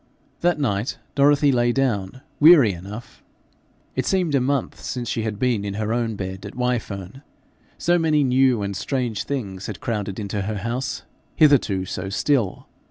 That 0.39 0.59
night 0.59 0.97
Dorothy 1.13 1.51
lay 1.51 1.71
down 1.71 2.21
weary 2.39 2.73
enough. 2.73 3.23
It 3.95 4.07
seemed 4.07 4.33
a 4.33 4.41
month 4.41 4.81
since 4.81 5.07
she 5.07 5.21
had 5.21 5.37
been 5.37 5.63
in 5.63 5.75
her 5.75 5.93
own 5.93 6.15
bed 6.15 6.43
at 6.43 6.55
Wyfern, 6.55 7.21
so 7.77 7.99
many 7.99 8.23
new 8.23 8.63
and 8.63 8.75
strange 8.75 9.25
things 9.25 9.67
had 9.67 9.79
crowded 9.79 10.19
into 10.19 10.41
her 10.41 10.57
house, 10.57 11.03
hitherto 11.35 11.85
so 11.85 12.09
still. 12.09 12.67